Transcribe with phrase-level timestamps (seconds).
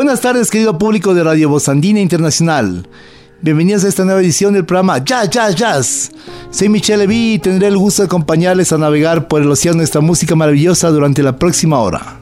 [0.00, 2.88] Buenas tardes, querido público de Radio Voz Andina Internacional.
[3.42, 6.10] Bienvenidos a esta nueva edición del programa Jazz, Jazz, Jazz.
[6.50, 9.84] Soy Michelle Levy y tendré el gusto de acompañarles a navegar por el océano de
[9.84, 12.18] esta música maravillosa durante la próxima hora.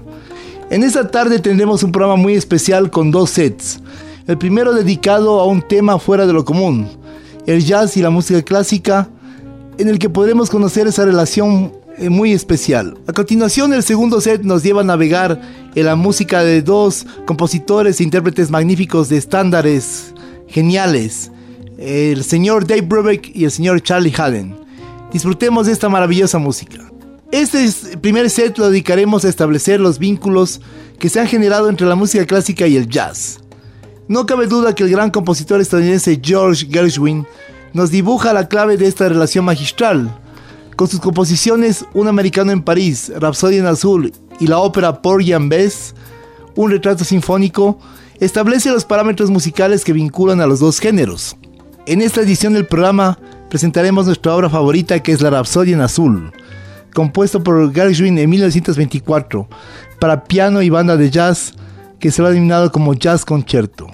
[0.71, 3.79] En esta tarde tendremos un programa muy especial con dos sets.
[4.27, 6.89] El primero dedicado a un tema fuera de lo común,
[7.47, 9.09] el jazz y la música clásica,
[9.79, 11.78] en el que podremos conocer esa relación
[12.11, 12.97] muy especial.
[13.07, 15.41] A continuación, el segundo set nos lleva a navegar
[15.75, 20.15] en la música de dos compositores e intérpretes magníficos de estándares
[20.47, 21.31] geniales,
[21.79, 24.57] el señor Dave Brubeck y el señor Charlie Haden.
[25.13, 26.91] Disfrutemos de esta maravillosa música.
[27.31, 30.61] Este primer set lo dedicaremos a establecer los vínculos
[30.99, 33.41] que se han generado entre la música clásica y el jazz.
[34.09, 37.27] No cabe duda que el gran compositor estadounidense George Gershwin
[37.75, 40.19] nos dibuja la clave de esta relación magistral
[40.79, 45.51] con sus composiciones Un americano en París, Rapsodia en Azul y la ópera Porgy and
[45.51, 45.93] Bess,
[46.55, 47.81] un retrato sinfónico,
[48.21, 51.37] establece los parámetros musicales que vinculan a los dos géneros.
[51.87, 53.19] En esta edición del programa
[53.51, 56.33] presentaremos nuestra obra favorita que es la Rapsodia en Azul,
[56.95, 59.49] compuesto por Gershwin en 1924
[59.99, 61.55] para piano y banda de jazz
[61.99, 63.89] que se lo ha denominado como Jazz Concerto.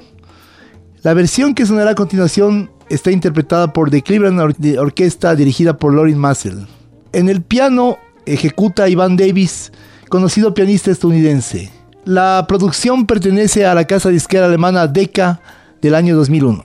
[1.03, 4.41] La versión que sonará a continuación está interpretada por The Cleveland
[4.79, 6.67] Orquesta dirigida por Lorin Massel.
[7.13, 9.73] En el piano ejecuta Ivan Davis,
[10.09, 11.71] conocido pianista estadounidense.
[12.05, 15.41] La producción pertenece a la casa disquera alemana Decca
[15.81, 16.65] del año 2001.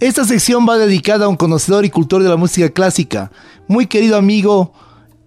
[0.00, 3.32] Esta sección va dedicada a un conocedor y cultor de la música clásica,
[3.66, 4.72] muy querido amigo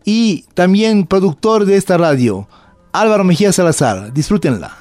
[0.05, 2.47] y también productor de esta radio,
[2.93, 4.13] Álvaro Mejía Salazar.
[4.13, 4.80] Disfrútenla.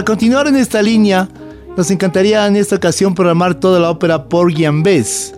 [0.00, 1.28] Para continuar en esta línea,
[1.76, 5.34] nos encantaría en esta ocasión programar toda la ópera Porgy and Bess.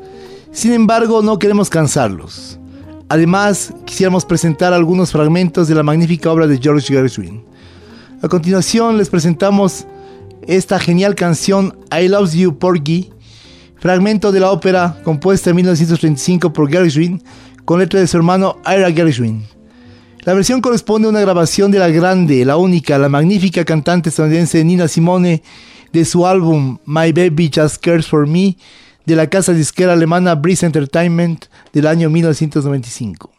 [0.53, 2.61] Sin embargo, no queremos cansarlos.
[3.09, 7.45] Además, quisiéramos presentar algunos fragmentos de la magnífica obra de George Gershwin.
[8.23, 9.85] A continuación, les presentamos
[10.47, 13.11] esta genial canción I Love You Porgy,
[13.81, 17.21] fragmento de la ópera compuesta en 1935 por Gershwin
[17.65, 19.43] con letra de su hermano Ira Gershwin.
[20.25, 24.63] La versión corresponde a una grabación de la grande, la única, la magnífica cantante estadounidense
[24.63, 25.43] Nina Simone
[25.93, 28.57] de su álbum My Baby Just Cares for Me
[29.05, 33.32] de la casa disquera alemana Breeze Entertainment del año 1995.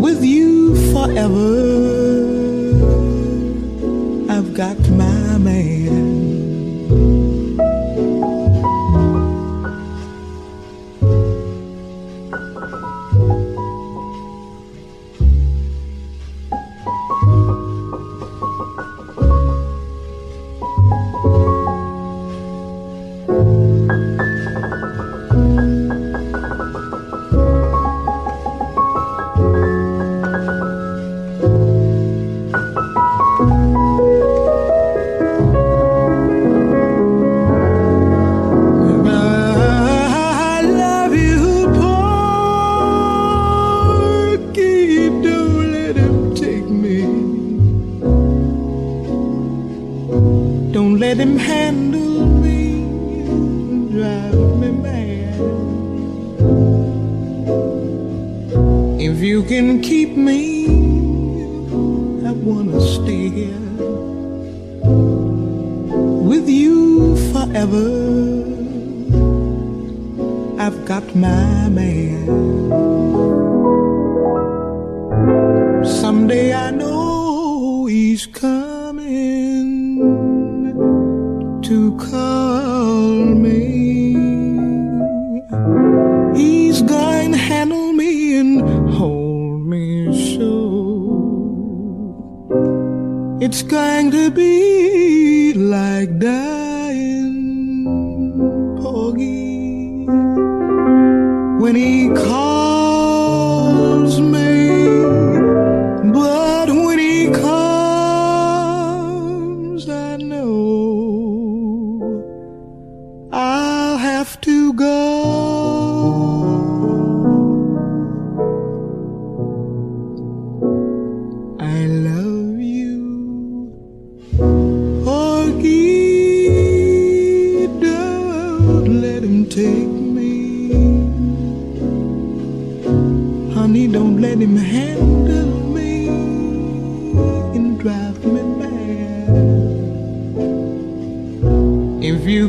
[0.00, 1.50] With you forever.
[4.30, 5.29] I've got my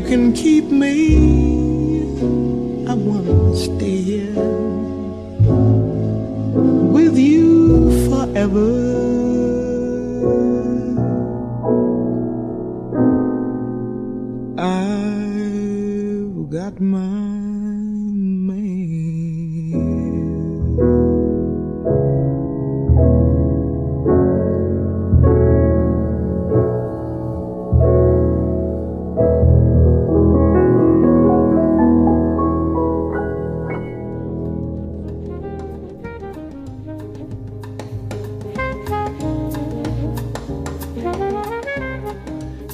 [0.08, 2.02] can keep me,
[2.86, 4.34] I wanna stay here
[6.94, 8.91] with you forever.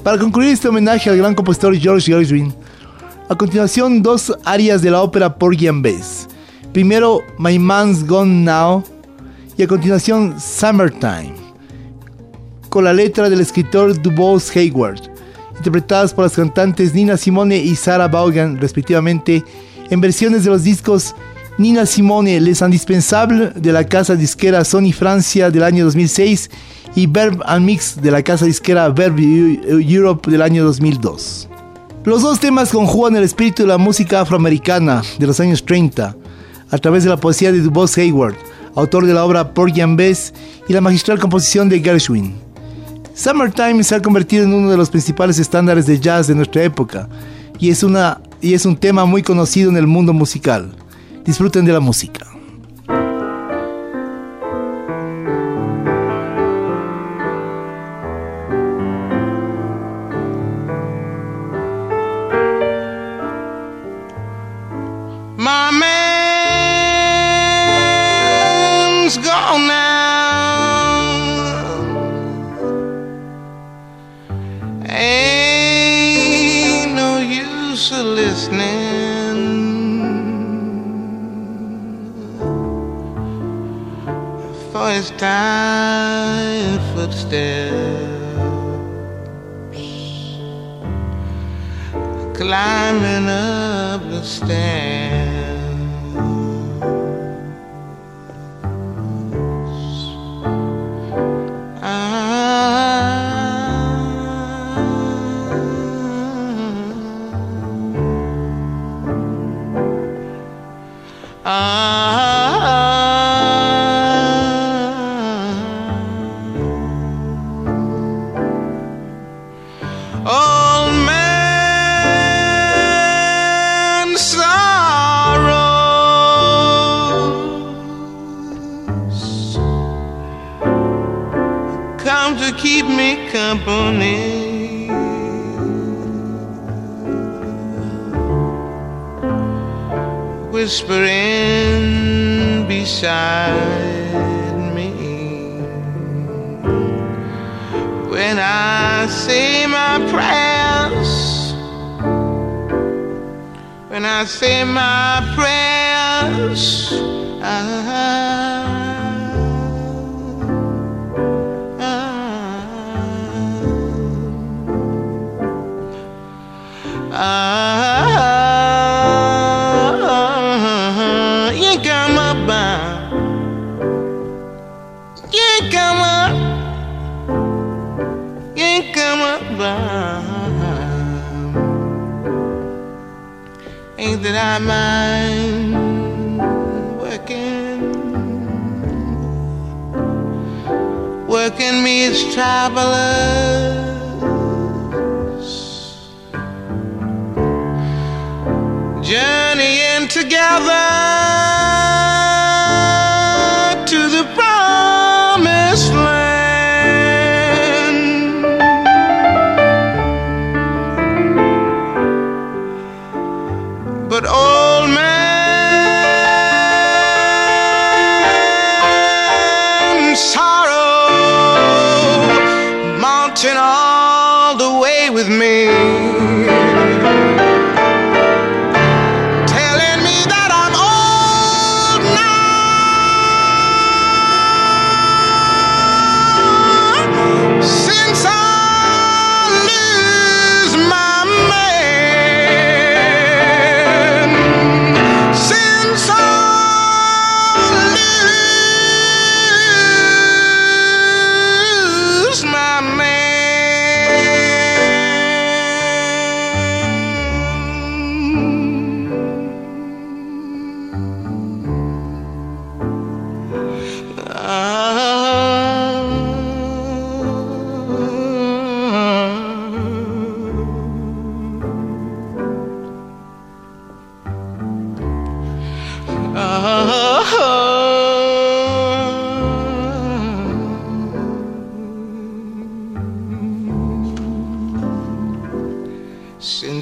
[0.09, 2.51] Para concluir este homenaje al gran compositor George Gershwin,
[3.29, 6.27] a continuación dos áreas de la ópera Porgy and Bess.
[6.73, 8.83] Primero My Man's Gone Now
[9.59, 11.35] y a continuación Summertime,
[12.71, 15.11] con la letra del escritor Dubois Hayward,
[15.59, 19.45] interpretadas por las cantantes Nina Simone y Sarah Vaughan respectivamente,
[19.91, 21.15] en versiones de los discos
[21.59, 26.51] Nina Simone Les Indispensables de la casa disquera Sony Francia del año 2006
[26.95, 31.49] y Verb and Mix de la casa disquera Verb Europe del año 2002.
[32.05, 36.15] Los dos temas conjugan el espíritu de la música afroamericana de los años 30
[36.71, 38.37] a través de la poesía de Dubois Hayward,
[38.77, 40.33] autor de la obra Porgy and Bess
[40.69, 42.35] y la magistral composición de Gershwin.
[43.15, 47.09] Summertime se ha convertido en uno de los principales estándares de jazz de nuestra época
[47.59, 50.71] y es, una, y es un tema muy conocido en el mundo musical.
[51.29, 52.38] Disfruten de la música.
[92.39, 95.58] Climbing up the stairs.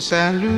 [0.08, 0.55] salut.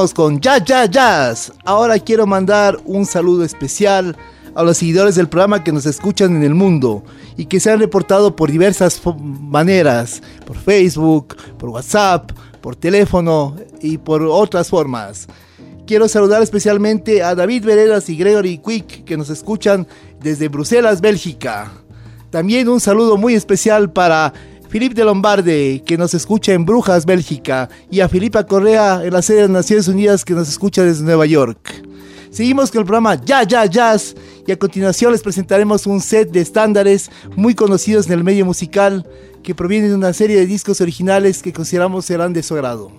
[0.00, 1.52] Con Jazz Jazz Jazz.
[1.62, 4.16] Ahora quiero mandar un saludo especial
[4.54, 7.04] a los seguidores del programa que nos escuchan en el mundo
[7.36, 12.32] y que se han reportado por diversas maneras, por Facebook, por WhatsApp,
[12.62, 15.26] por teléfono y por otras formas.
[15.86, 19.86] Quiero saludar especialmente a David Veredas y Gregory Quick que nos escuchan
[20.18, 21.72] desde Bruselas, Bélgica.
[22.30, 24.32] También un saludo muy especial para
[24.70, 29.20] Philippe de Lombarde, que nos escucha en Brujas, Bélgica, y a Filipa Correa en la
[29.20, 31.84] sede de Naciones Unidas, que nos escucha desde Nueva York.
[32.30, 34.14] Seguimos con el programa Ya Ya Jazz
[34.46, 39.04] y a continuación les presentaremos un set de estándares muy conocidos en el medio musical
[39.42, 42.92] que provienen de una serie de discos originales que consideramos serán de su agrado.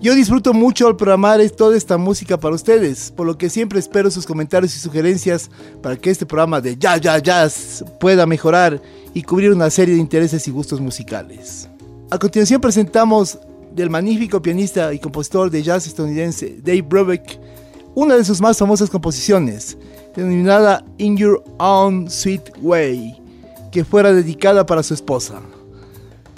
[0.00, 4.10] Yo disfruto mucho al programar toda esta música para ustedes, por lo que siempre espero
[4.10, 5.50] sus comentarios y sugerencias
[5.82, 8.80] para que este programa de Ya Ya Jazz pueda mejorar
[9.14, 11.68] y cubrir una serie de intereses y gustos musicales.
[12.10, 13.38] A continuación presentamos
[13.74, 17.38] del magnífico pianista y compositor de jazz estadounidense Dave Brubeck
[17.94, 19.76] una de sus más famosas composiciones,
[20.14, 23.20] denominada In Your Own Sweet Way,
[23.72, 25.40] que fuera dedicada para su esposa.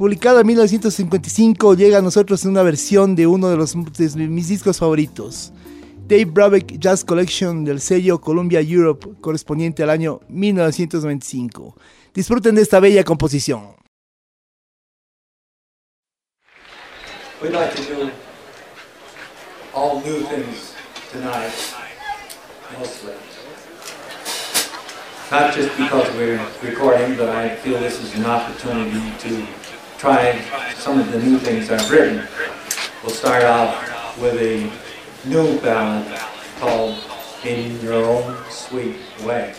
[0.02, 4.78] Publicada en 1955, llega a nosotros en una versión de uno de, los, mis discos
[4.78, 5.52] favoritos,
[6.08, 11.76] Dave Brubeck Jazz Collection del sello Columbia Europe, correspondiente al año 1995.
[12.12, 13.76] Disfruten de esta bella composición.
[17.40, 18.10] We'd like to do
[19.72, 20.74] all new things
[21.12, 21.52] tonight,
[22.76, 23.12] mostly.
[25.30, 29.62] Not just because we're recording, but I feel this is an opportunity to
[30.02, 30.36] try
[30.74, 32.26] some of the new things I've written.
[33.04, 34.68] We'll start off with a
[35.28, 36.18] new ballad
[36.58, 36.98] called
[37.44, 39.54] In Your Own Sweet Way.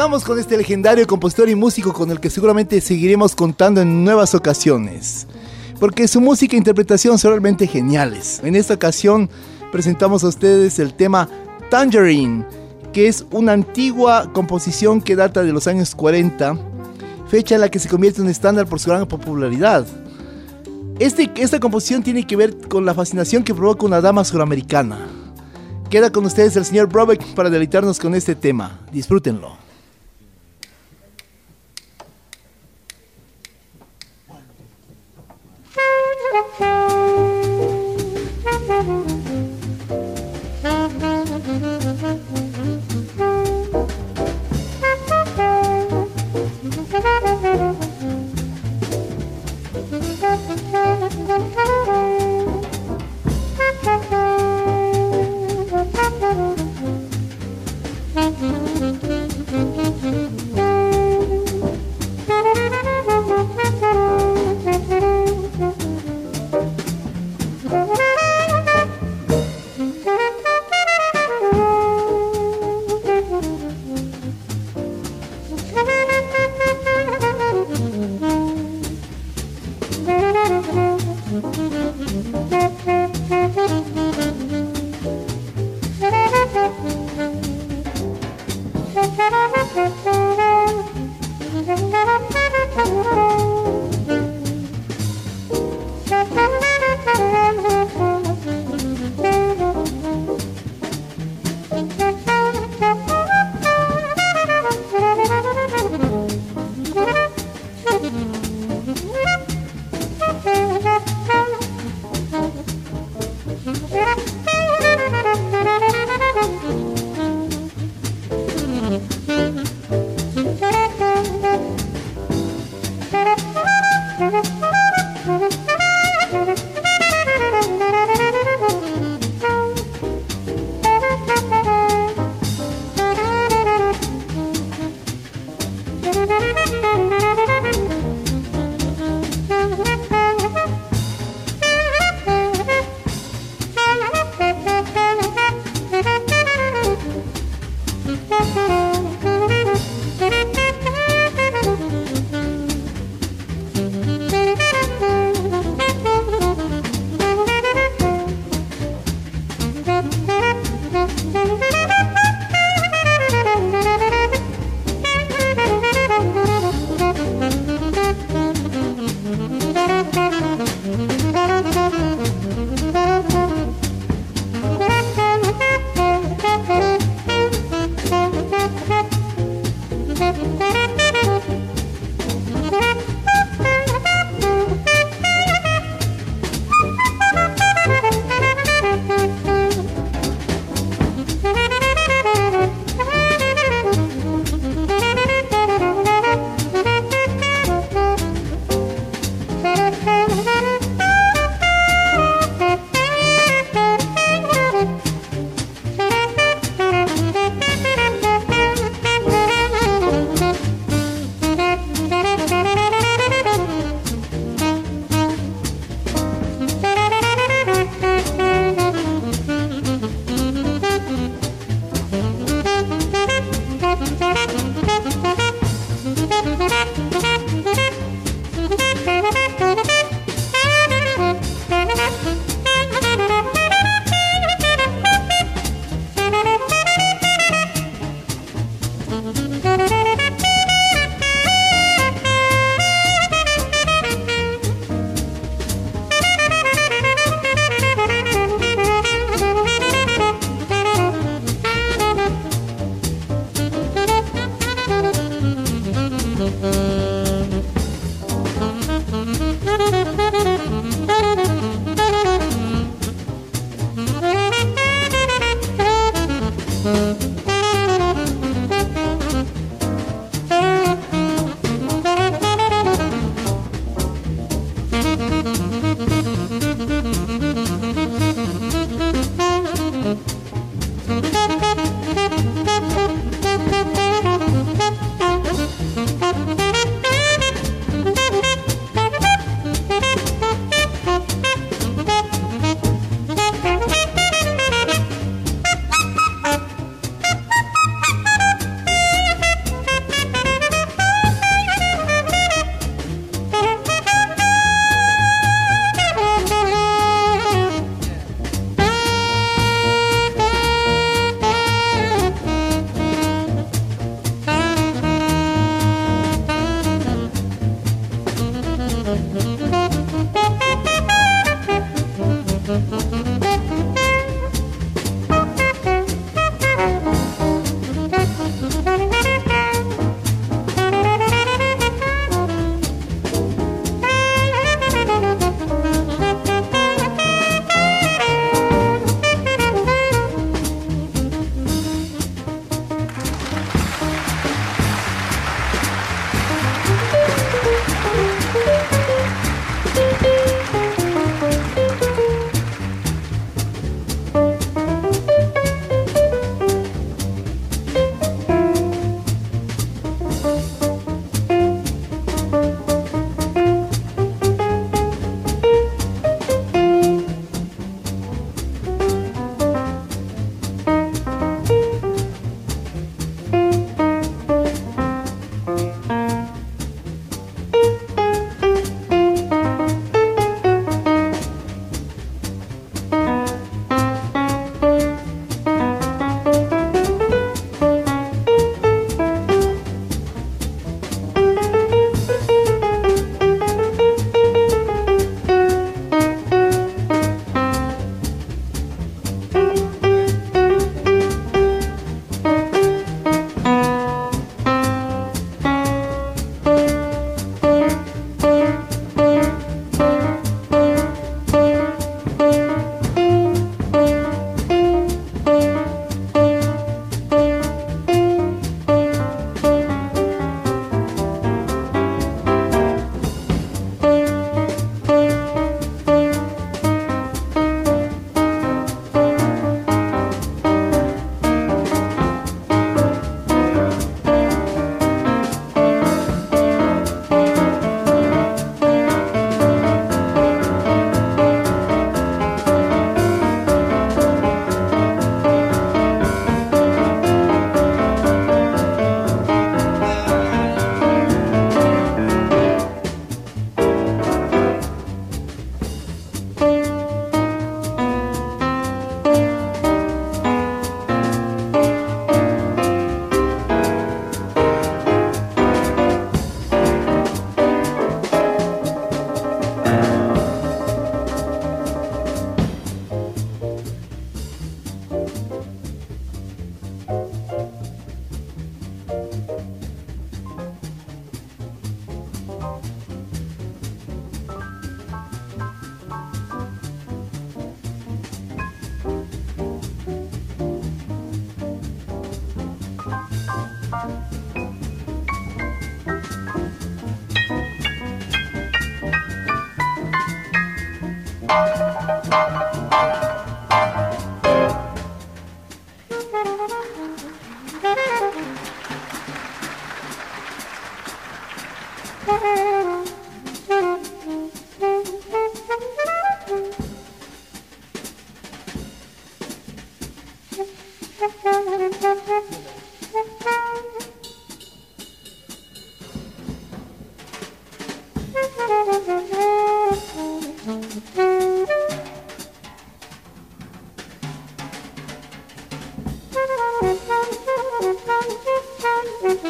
[0.00, 4.34] Continuamos con este legendario compositor y músico con el que seguramente seguiremos contando en nuevas
[4.34, 5.26] ocasiones,
[5.78, 8.40] porque su música e interpretación son realmente geniales.
[8.42, 9.28] En esta ocasión
[9.70, 11.28] presentamos a ustedes el tema
[11.68, 12.46] Tangerine,
[12.94, 16.56] que es una antigua composición que data de los años 40,
[17.28, 19.86] fecha en la que se convierte en estándar por su gran popularidad.
[20.98, 24.96] Este, esta composición tiene que ver con la fascinación que provoca una dama suramericana.
[25.90, 28.80] Queda con ustedes el señor Brobeck para deleitarnos con este tema.
[28.90, 29.69] Disfrútenlo.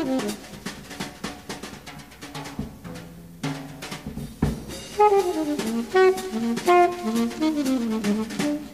[0.01, 0.31] Seguimos
[8.41, 8.70] en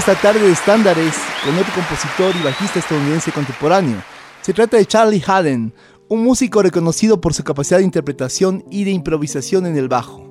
[0.00, 4.02] esta tarde de estándares con otro compositor y bajista estadounidense contemporáneo.
[4.40, 5.74] Se trata de Charlie Haden,
[6.08, 10.24] un músico reconocido por su capacidad de interpretación y de improvisación en el bajo.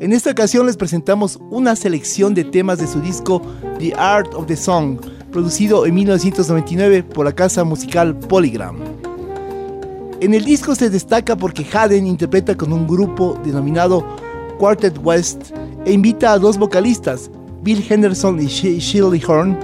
[0.00, 3.40] En esta ocasión les presentamos una selección de temas de su disco
[3.78, 4.98] The Art of the Song,
[5.30, 8.80] producido en 1999 por la casa musical Polygram.
[10.20, 14.04] En el disco se destaca porque Haden interpreta con un grupo denominado
[14.58, 15.52] Quartet West
[15.84, 17.30] e invita a dos vocalistas,
[17.62, 19.58] Bill Henderson y Shirley Horn,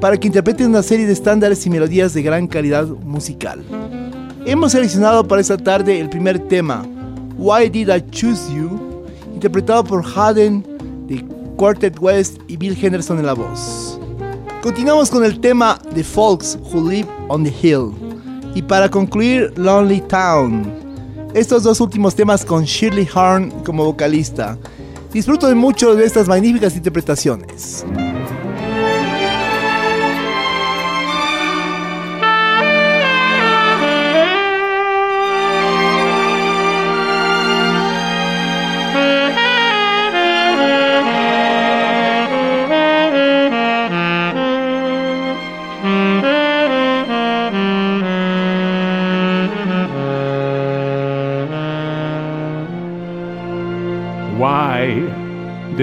[0.00, 3.64] para que interpreten una serie de estándares y melodías de gran calidad musical.
[4.44, 6.84] Hemos seleccionado para esta tarde el primer tema,
[7.38, 10.64] Why Did I Choose You, interpretado por Haden
[11.06, 11.24] de
[11.56, 13.98] Quartet West y Bill Henderson en la voz.
[14.62, 17.92] Continuamos con el tema The Folks Who Live on the Hill
[18.54, 20.64] y para concluir Lonely Town.
[21.34, 24.58] Estos dos últimos temas con Shirley Horn como vocalista.
[25.16, 27.86] Disfruto de mucho de estas magníficas interpretaciones.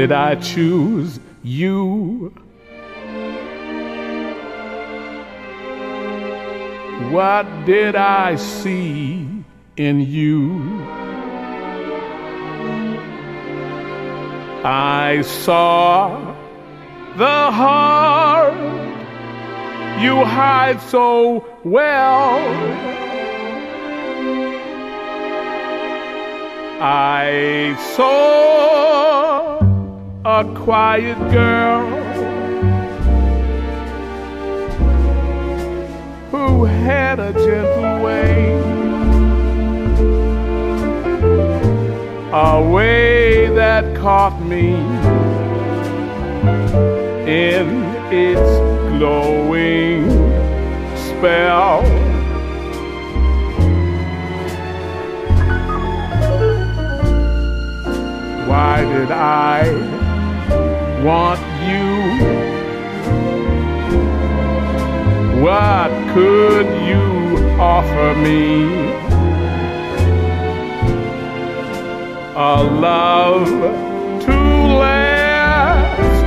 [0.03, 2.33] Did I choose you?
[7.09, 9.25] What did I see
[9.77, 10.59] in you?
[14.65, 16.35] I saw
[17.15, 18.53] the heart
[20.03, 22.41] you hide so well.
[26.81, 29.32] I saw
[30.39, 31.85] a quiet girl
[36.31, 38.51] who had a gentle way,
[42.31, 44.73] a way that caught me
[47.31, 47.67] in
[48.11, 48.51] its
[48.89, 50.09] glowing
[50.95, 51.83] spell.
[58.47, 60.02] Why did I
[61.03, 61.89] want you.
[65.43, 67.03] What could you
[67.59, 68.63] offer me?
[72.35, 73.49] A love
[74.25, 74.37] to
[74.79, 76.23] last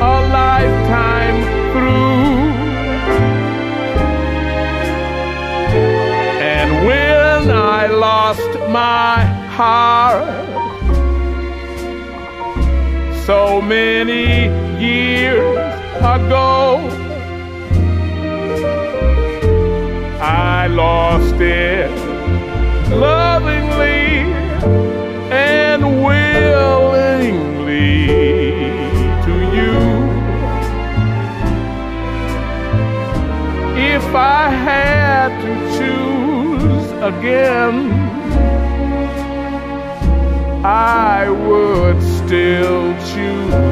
[0.00, 1.38] a lifetime
[1.72, 2.30] through.
[6.54, 9.24] And when I lost my
[9.56, 10.39] heart
[13.30, 14.50] so many
[14.82, 15.56] years
[15.98, 16.80] ago,
[20.20, 21.92] I lost it
[22.90, 24.08] lovingly
[25.30, 26.88] and willingly
[29.26, 29.76] to you.
[33.94, 37.76] If I had to choose again,
[40.64, 43.69] I would still choose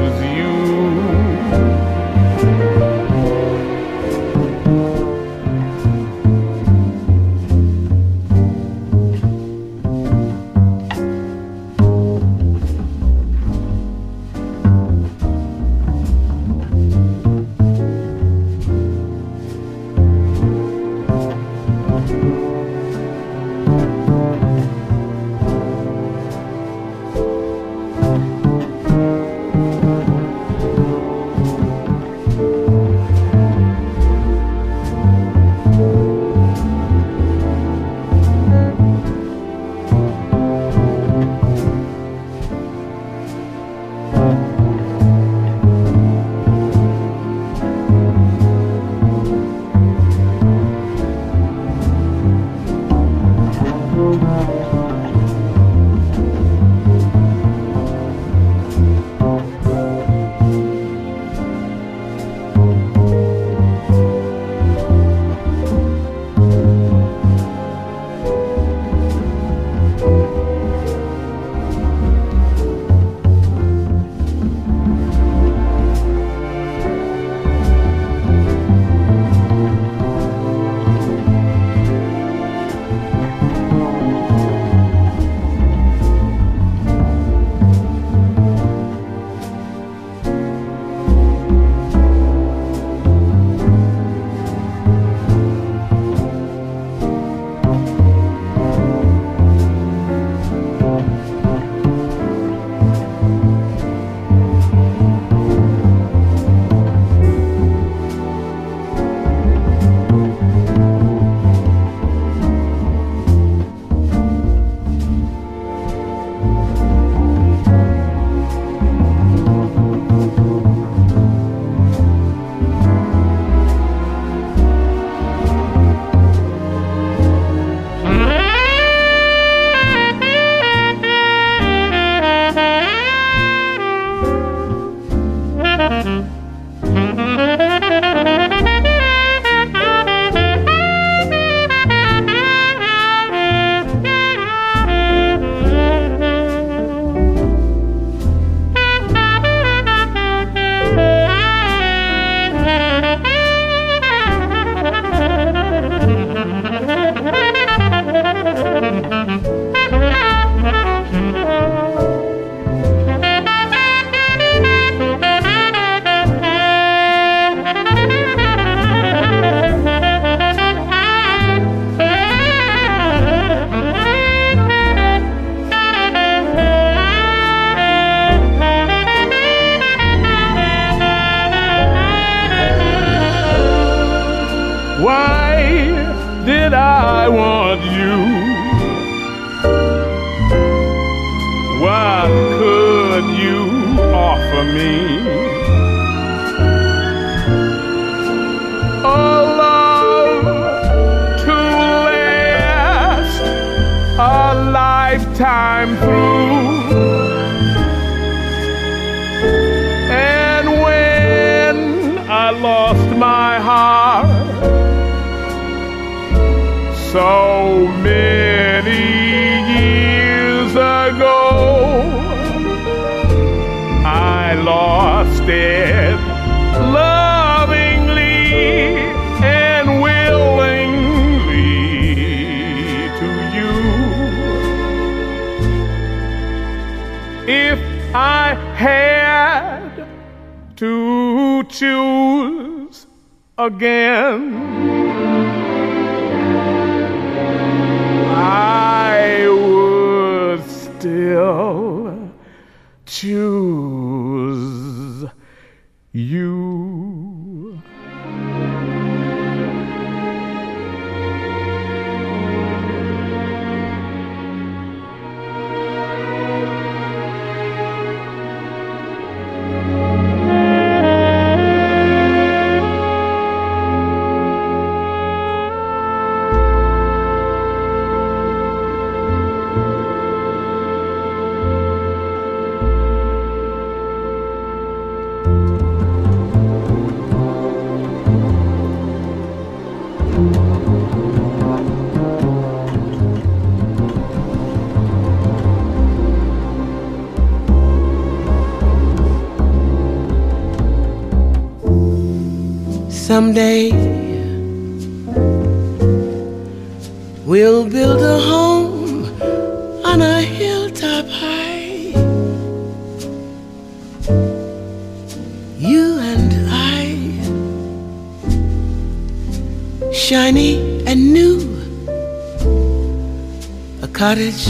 [324.29, 324.65] cottage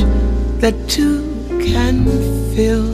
[0.61, 1.19] that two
[1.59, 2.05] can
[2.55, 2.87] fill.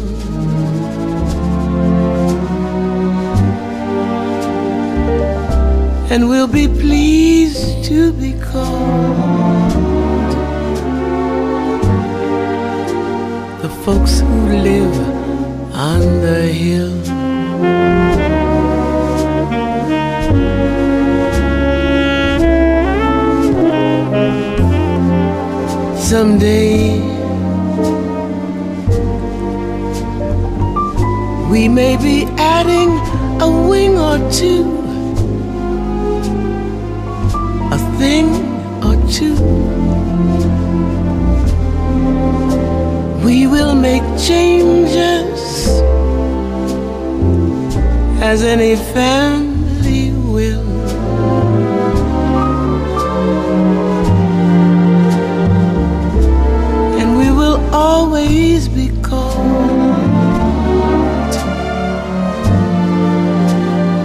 [6.12, 10.32] and we'll be pleased to be called
[13.62, 14.36] the folks who
[14.68, 14.75] live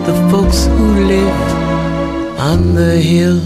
[0.07, 1.41] the folks who live
[2.39, 3.41] on the hill.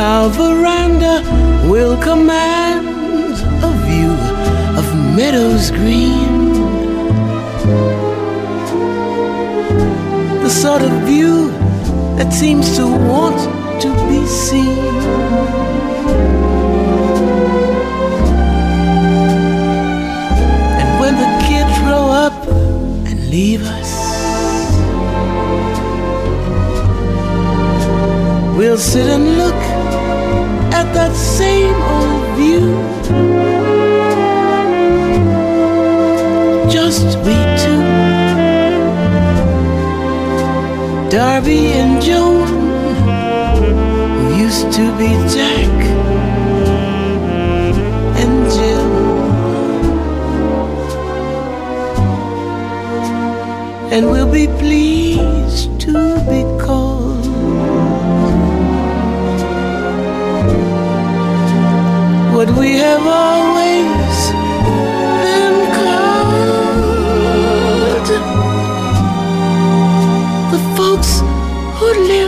[0.00, 1.22] Our veranda
[1.70, 2.86] will command
[3.62, 4.12] a view
[4.78, 4.86] of
[5.16, 6.07] meadows green.
[10.62, 11.50] Sort of view
[12.16, 13.38] that seems to want
[13.80, 14.76] to be seen.
[20.80, 22.48] And when the kids grow up
[23.06, 23.92] and leave us.
[28.56, 29.62] We'll sit and look
[30.74, 33.57] at that same old view.
[41.10, 42.46] Darby and Joan,
[44.18, 45.80] who used to be Jack
[48.22, 48.88] and Jill.
[53.90, 55.92] and we'll be pleased to
[56.28, 57.26] be called
[62.34, 63.97] what we have always
[70.78, 71.22] folks
[71.80, 72.27] who live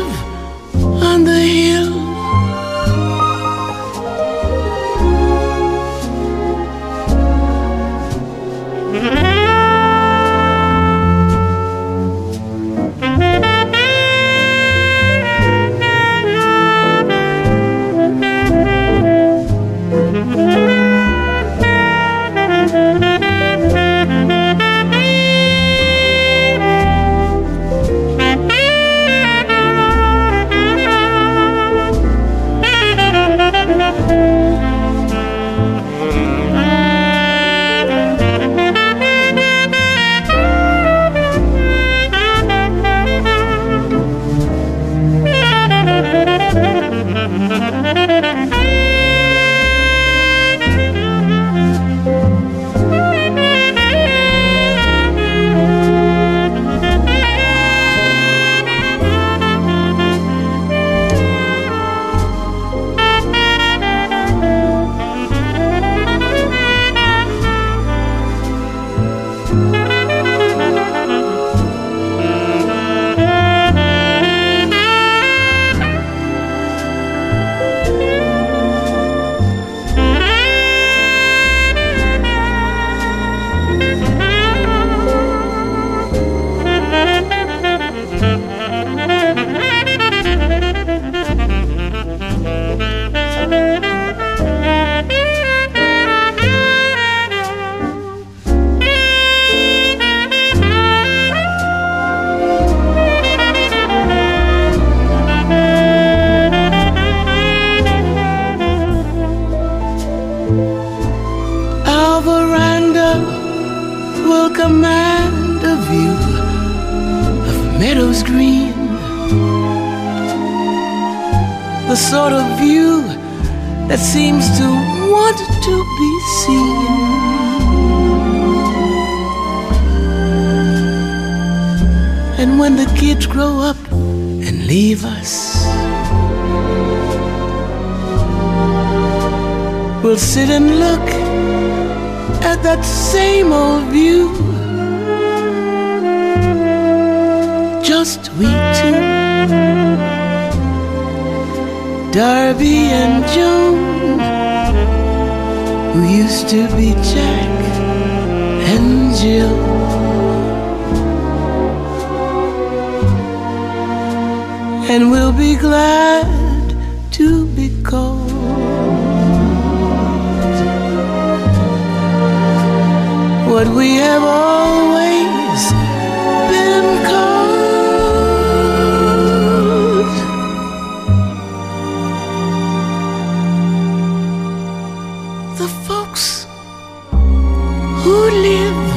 [188.29, 188.89] live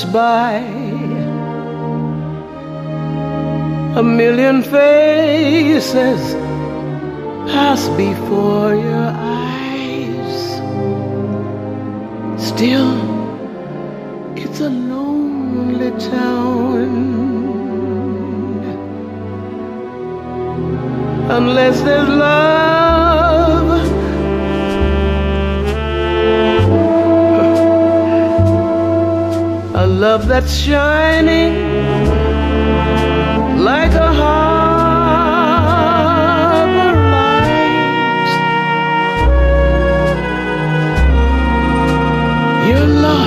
[0.00, 0.54] by
[3.94, 6.34] a million faces
[7.52, 9.10] pass before your
[9.44, 10.38] eyes.
[12.48, 12.96] Still,
[14.34, 16.88] it's a lonely town.
[21.28, 22.71] Unless there's love.
[30.02, 31.54] love that's shining
[33.70, 35.62] like a harbor
[37.14, 38.30] light.
[42.68, 43.21] Your love.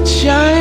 [0.00, 0.59] Love that's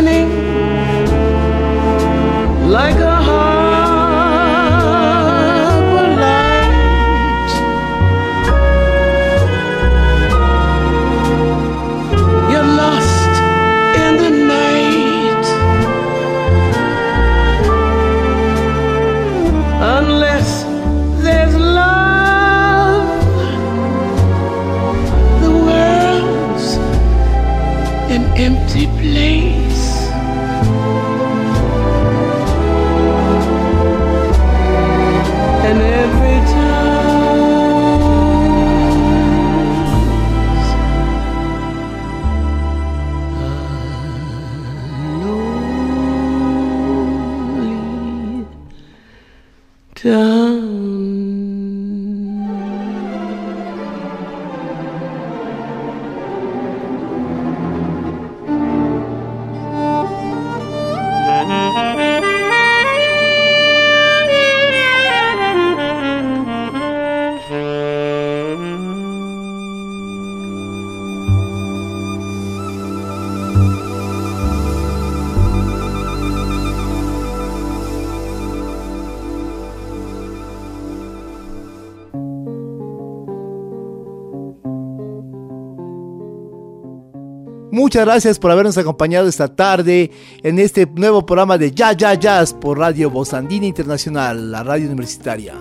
[87.90, 90.11] Muchas gracias por habernos acompañado esta tarde
[90.44, 95.56] en este nuevo programa de Ya Ya Jazz por Radio Bozandina Internacional, la radio universitaria.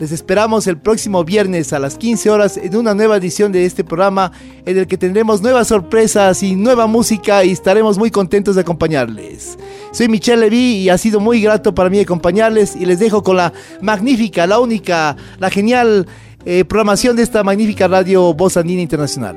[0.00, 3.84] Les esperamos el próximo viernes a las 15 horas en una nueva edición de este
[3.84, 4.32] programa
[4.66, 9.56] en el que tendremos nuevas sorpresas y nueva música y estaremos muy contentos de acompañarles.
[9.92, 13.36] Soy Michelle Levy y ha sido muy grato para mí acompañarles y les dejo con
[13.36, 16.08] la magnífica, la única, la genial
[16.44, 19.36] eh, programación de esta magnífica radio Voz Andina Internacional.